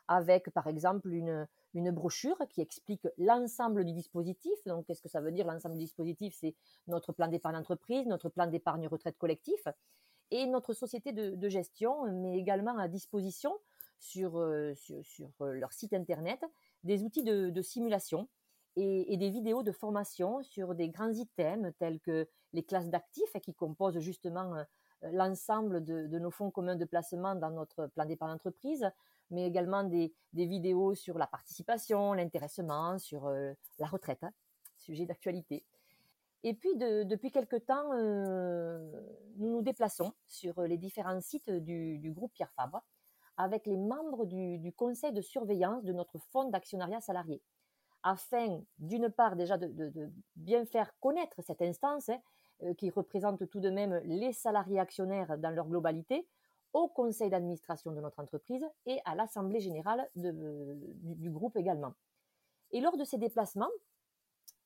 avec 0.08 0.50
par 0.50 0.66
exemple 0.66 1.12
une, 1.12 1.46
une 1.74 1.90
brochure 1.90 2.36
qui 2.48 2.60
explique 2.60 3.06
l'ensemble 3.16 3.84
du 3.84 3.92
dispositif. 3.92 4.52
Donc, 4.66 4.86
qu'est-ce 4.86 5.00
que 5.00 5.08
ça 5.08 5.20
veut 5.20 5.32
dire 5.32 5.46
l'ensemble 5.46 5.74
du 5.74 5.80
dispositif? 5.80 6.34
C'est 6.38 6.54
notre 6.86 7.12
plan 7.12 7.28
d'épargne 7.28 7.56
entreprise, 7.56 8.06
notre 8.06 8.28
plan 8.28 8.46
d'épargne 8.46 8.88
retraite 8.88 9.16
collectif 9.16 9.68
et 10.32 10.46
notre 10.46 10.74
société 10.74 11.12
de, 11.12 11.48
gestion, 11.48 12.04
mais 12.12 12.38
également 12.38 12.76
à 12.78 12.88
disposition 12.88 13.56
sur, 13.98 14.32
sur, 14.76 15.04
sur, 15.04 15.30
leur 15.40 15.72
site 15.72 15.92
internet 15.92 16.40
des 16.84 17.02
outils 17.02 17.24
de, 17.24 17.62
simulation 17.62 18.28
et, 18.76 19.16
des 19.16 19.30
vidéos 19.30 19.62
de 19.62 19.72
formation 19.72 20.42
sur 20.42 20.74
des 20.74 20.88
grands 20.88 21.12
items 21.12 21.72
tels 21.78 22.00
que 22.00 22.28
les 22.52 22.62
classes 22.62 22.88
d'actifs 22.88 23.32
qui 23.42 23.54
composent 23.54 23.98
justement 23.98 24.64
l'ensemble 25.02 25.84
de, 25.84 26.18
nos 26.18 26.30
fonds 26.30 26.50
communs 26.50 26.76
de 26.76 26.84
placement 26.84 27.34
dans 27.34 27.50
notre 27.50 27.86
plan 27.88 28.04
d'épargne 28.04 28.32
entreprise, 28.32 28.88
mais 29.30 29.46
également 29.46 29.84
des, 29.84 30.12
vidéos 30.32 30.94
sur 30.94 31.18
la 31.18 31.26
participation, 31.26 32.12
l'intéressement, 32.12 32.98
sur 32.98 33.28
la 33.28 33.86
retraite, 33.86 34.22
hein, 34.22 34.32
sujet 34.76 35.06
d'actualité. 35.06 35.64
Et 36.42 36.54
puis, 36.54 36.74
depuis 36.76 37.30
quelque 37.30 37.56
temps, 37.56 37.92
nous 39.36 39.50
nous 39.50 39.62
déplaçons 39.62 40.12
sur 40.26 40.62
les 40.62 40.78
différents 40.78 41.20
sites 41.20 41.50
du, 41.50 42.12
groupe 42.14 42.32
Pierre 42.32 42.52
Fabre 42.52 42.82
avec 43.36 43.66
les 43.66 43.76
membres 43.76 44.26
du, 44.26 44.72
conseil 44.72 45.12
de 45.12 45.20
surveillance 45.20 45.84
de 45.84 45.92
notre 45.92 46.18
fonds 46.18 46.48
d'actionnariat 46.48 47.00
salarié, 47.00 47.42
afin, 48.02 48.62
d'une 48.78 49.10
part, 49.10 49.36
déjà 49.36 49.58
de, 49.58 50.10
bien 50.36 50.64
faire 50.64 50.92
connaître 51.00 51.42
cette 51.42 51.62
instance 51.62 52.08
hein, 52.08 52.18
euh, 52.62 52.74
qui 52.74 52.90
représente 52.90 53.48
tout 53.48 53.60
de 53.60 53.70
même 53.70 54.00
les 54.04 54.32
salariés 54.32 54.78
actionnaires 54.78 55.38
dans 55.38 55.50
leur 55.50 55.68
globalité, 55.68 56.26
au 56.72 56.88
conseil 56.88 57.30
d'administration 57.30 57.92
de 57.92 58.00
notre 58.00 58.20
entreprise 58.20 58.64
et 58.86 59.00
à 59.04 59.14
l'assemblée 59.14 59.60
générale 59.60 60.08
du, 60.14 61.30
groupe 61.30 61.56
également. 61.56 61.94
Et 62.70 62.80
lors 62.80 62.96
de 62.96 63.04
ces 63.04 63.18
déplacements, 63.18 63.70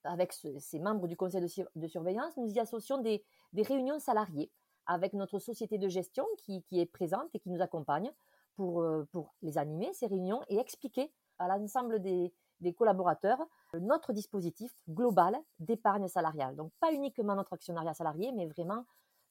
avec 0.02 0.34
ces 0.34 0.78
membres 0.80 1.08
du 1.08 1.16
conseil 1.16 1.40
de, 1.40 1.86
surveillance, 1.86 2.36
nous 2.36 2.52
y 2.52 2.60
associons 2.60 2.98
des, 2.98 3.24
réunions 3.56 3.98
salariées 3.98 4.50
avec 4.86 5.14
notre 5.14 5.38
société 5.38 5.78
de 5.78 5.88
gestion 5.88 6.26
qui, 6.36 6.62
est 6.72 6.86
présente 6.86 7.34
et 7.34 7.40
qui 7.40 7.48
nous 7.48 7.62
accompagne 7.62 8.12
pour, 8.54 8.82
euh, 8.82 9.08
pour 9.10 9.34
les 9.40 9.56
animer, 9.56 9.90
ces 9.94 10.06
réunions, 10.06 10.42
et 10.48 10.58
expliquer 10.58 11.10
à 11.38 11.48
l'ensemble 11.48 12.02
des, 12.02 12.34
des 12.64 12.74
collaborateurs 12.74 13.38
notre 13.80 14.12
dispositif 14.12 14.72
global 14.88 15.36
d'épargne 15.58 16.08
salariale. 16.08 16.56
Donc 16.56 16.72
pas 16.80 16.92
uniquement 16.92 17.34
notre 17.34 17.52
actionnariat 17.52 17.94
salarié, 17.94 18.32
mais 18.32 18.46
vraiment 18.46 18.84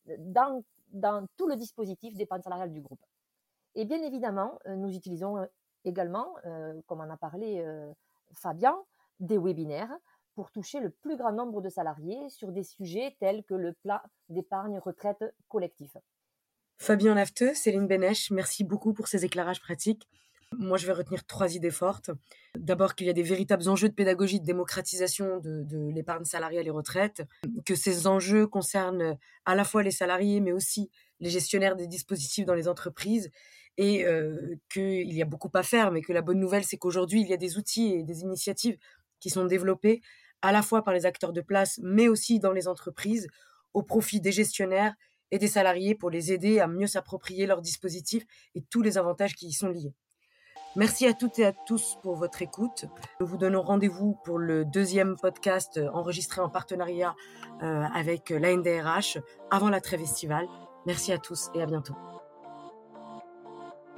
euh, 0.09 0.15
dans, 0.19 0.63
dans 0.89 1.27
tout 1.37 1.47
le 1.47 1.55
dispositif 1.55 2.15
d'épargne 2.15 2.41
salariale 2.41 2.71
du 2.71 2.81
groupe. 2.81 3.03
Et 3.75 3.85
bien 3.85 4.01
évidemment, 4.03 4.59
euh, 4.67 4.75
nous 4.75 4.95
utilisons 4.95 5.37
euh, 5.37 5.45
également, 5.85 6.35
comme 6.87 7.01
en 7.01 7.09
a 7.09 7.17
parlé 7.17 7.61
Fabien, 8.31 8.77
des 9.19 9.37
webinaires 9.37 9.93
pour 10.33 10.49
toucher 10.49 10.79
le 10.79 10.91
plus 10.91 11.17
grand 11.17 11.33
nombre 11.33 11.61
de 11.61 11.67
salariés 11.67 12.29
sur 12.29 12.53
des 12.53 12.63
sujets 12.63 13.17
tels 13.19 13.43
que 13.43 13.53
le 13.53 13.73
plan 13.73 13.99
d'épargne 14.29 14.79
retraite 14.79 15.25
collectif. 15.49 15.97
Fabien 16.77 17.15
Lafteux, 17.15 17.53
Céline 17.53 17.85
Benech, 17.85 18.31
merci 18.31 18.63
beaucoup 18.63 18.93
pour 18.93 19.09
ces 19.09 19.25
éclairages 19.25 19.59
pratiques. 19.59 20.07
Moi, 20.59 20.77
je 20.77 20.87
vais 20.87 20.93
retenir 20.93 21.25
trois 21.25 21.55
idées 21.55 21.71
fortes. 21.71 22.11
D'abord 22.57 22.95
qu'il 22.95 23.07
y 23.07 23.09
a 23.09 23.13
des 23.13 23.23
véritables 23.23 23.67
enjeux 23.69 23.89
de 23.89 23.93
pédagogie, 23.93 24.39
de 24.39 24.45
démocratisation 24.45 25.39
de, 25.39 25.91
l'épargne 25.93 26.25
salariale 26.25 26.67
et 26.67 26.71
retraite, 26.71 27.23
que 27.65 27.75
ces 27.75 28.07
enjeux 28.07 28.47
concernent 28.47 29.17
à 29.45 29.55
la 29.55 29.63
fois 29.63 29.83
les 29.83 29.91
salariés, 29.91 30.39
mais 30.39 30.51
aussi 30.51 30.89
les 31.19 31.29
gestionnaires 31.29 31.75
des 31.75 31.87
dispositifs 31.87 32.45
dans 32.45 32.53
les 32.53 32.67
entreprises, 32.67 33.31
et 33.77 34.05
euh, 34.05 34.55
qu'il 34.71 35.11
y 35.13 35.21
a 35.21 35.25
beaucoup 35.25 35.51
à 35.55 35.63
faire, 35.63 35.91
mais 35.91 36.01
que 36.01 36.13
la 36.13 36.21
bonne 36.21 36.39
nouvelle, 36.39 36.63
c'est 36.63 36.77
qu'aujourd'hui, 36.77 37.21
il 37.21 37.27
y 37.27 37.33
a 37.33 37.37
des 37.37 37.57
outils 37.57 37.93
et 37.93 38.03
des 38.03 38.21
initiatives 38.21 38.77
qui 39.19 39.29
sont 39.29 39.45
développés 39.45 40.01
à 40.41 40.51
la 40.51 40.61
fois 40.61 40.83
par 40.83 40.93
les 40.93 41.05
acteurs 41.05 41.33
de 41.33 41.41
place, 41.41 41.79
mais 41.81 42.07
aussi 42.07 42.39
dans 42.39 42.51
les 42.51 42.67
entreprises, 42.67 43.27
au 43.73 43.81
profit 43.81 44.21
des 44.21 44.31
gestionnaires 44.31 44.93
et 45.31 45.39
des 45.39 45.47
salariés 45.47 45.95
pour 45.95 46.11
les 46.11 46.31
aider 46.31 46.59
à 46.59 46.67
mieux 46.67 46.85
s'approprier 46.85 47.47
leurs 47.47 47.61
dispositifs 47.61 48.25
et 48.53 48.61
tous 48.69 48.81
les 48.81 48.99
avantages 48.99 49.33
qui 49.33 49.47
y 49.47 49.53
sont 49.53 49.69
liés. 49.69 49.93
Merci 50.75 51.05
à 51.05 51.13
toutes 51.13 51.37
et 51.37 51.45
à 51.45 51.53
tous 51.53 51.97
pour 52.01 52.15
votre 52.15 52.41
écoute. 52.41 52.85
Nous 53.19 53.27
vous 53.27 53.37
donnons 53.37 53.61
rendez-vous 53.61 54.17
pour 54.23 54.39
le 54.39 54.65
deuxième 54.65 55.15
podcast 55.17 55.79
enregistré 55.93 56.41
en 56.41 56.49
partenariat 56.49 57.15
euh, 57.61 57.83
avec 57.93 58.31
la 58.31 58.55
NDRH 58.55 59.19
avant 59.51 59.69
la 59.69 59.81
trêve 59.81 60.01
estivale. 60.01 60.47
Merci 60.87 61.11
à 61.11 61.19
tous 61.19 61.49
et 61.53 61.61
à 61.61 61.65
bientôt. 61.67 61.95